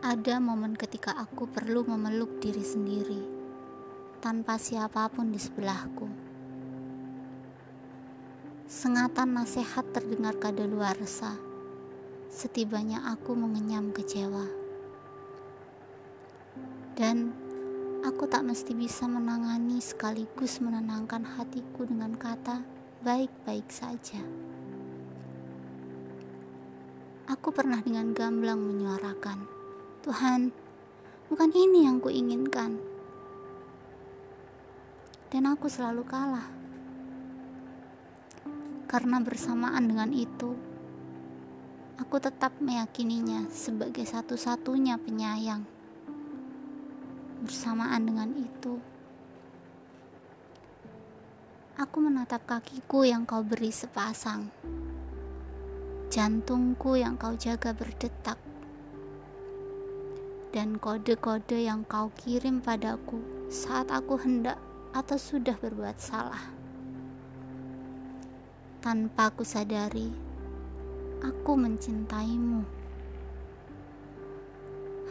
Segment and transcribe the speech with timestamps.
[0.00, 3.20] Ada momen ketika aku perlu memeluk diri sendiri
[4.24, 6.08] tanpa siapa pun di sebelahku.
[8.64, 11.36] Sengatan nasihat terdengar kadaluarsa
[12.32, 14.48] setibanya aku mengenyam kecewa.
[16.96, 17.36] Dan
[18.00, 22.64] aku tak mesti bisa menangani sekaligus menenangkan hatiku dengan kata
[23.04, 24.24] baik-baik saja.
[27.28, 29.59] Aku pernah dengan gamblang menyuarakan,
[30.00, 30.48] Tuhan,
[31.28, 32.80] bukan ini yang kuinginkan.
[35.28, 36.48] Dan aku selalu kalah.
[38.88, 40.56] Karena bersamaan dengan itu,
[42.00, 45.62] aku tetap meyakininya sebagai satu-satunya penyayang.
[47.44, 48.80] Bersamaan dengan itu,
[51.76, 54.48] aku menatap kakiku yang kau beri sepasang
[56.10, 58.34] jantungku yang kau jaga berdetak,
[60.50, 64.58] dan kode-kode yang kau kirim padaku saat aku hendak
[64.90, 66.42] atau sudah berbuat salah.
[68.82, 70.10] Tanpa ku sadari,
[71.22, 72.66] aku mencintaimu.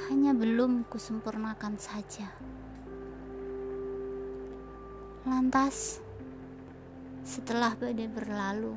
[0.10, 2.28] Hanya belum kusempurnakan saja.
[5.24, 6.02] Lantas,
[7.24, 8.74] setelah badai berlalu,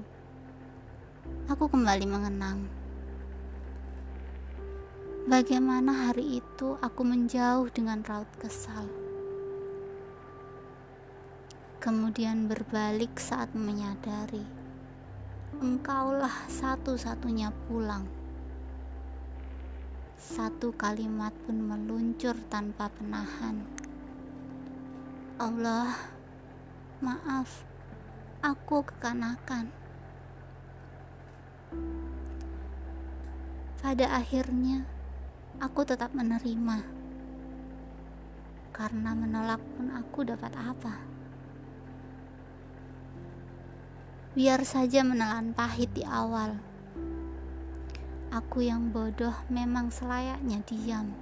[1.48, 2.81] aku kembali mengenang.
[5.22, 8.90] Bagaimana hari itu aku menjauh dengan raut kesal.
[11.78, 14.42] Kemudian berbalik saat menyadari
[15.62, 18.02] engkaulah satu-satunya pulang.
[20.18, 23.62] Satu kalimat pun meluncur tanpa penahan.
[25.38, 25.94] Allah,
[26.98, 27.62] maaf,
[28.42, 29.70] aku kekanakan.
[33.78, 34.82] Pada akhirnya,
[35.62, 36.82] aku tetap menerima.
[38.74, 40.98] Karena menolak pun aku dapat apa?
[44.34, 46.58] Biar saja menelan pahit di awal.
[48.34, 51.14] Aku yang bodoh memang selayaknya diam.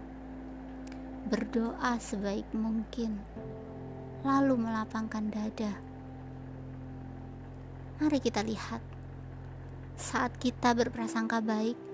[1.29, 3.21] Berdoa sebaik mungkin,
[4.25, 5.77] lalu melapangkan dada.
[8.01, 8.81] Mari kita lihat.
[10.01, 11.90] Saat kita berprasangka baik,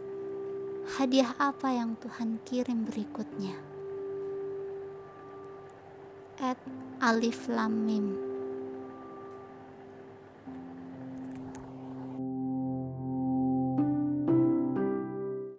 [0.95, 3.59] hadiah apa yang Tuhan kirim berikutnya.
[6.39, 6.61] At
[7.03, 8.26] Alif Lam Mim